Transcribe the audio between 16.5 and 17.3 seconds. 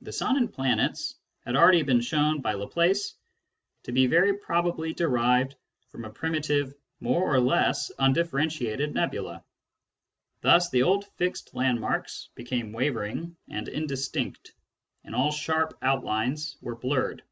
were blurred.